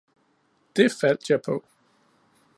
[0.75, 1.63] Det faldt jeg på.